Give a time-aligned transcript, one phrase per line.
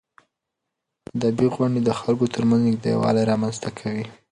[1.15, 4.05] ادبي غونډې د خلکو ترمنځ نږدېوالی رامنځته کوي.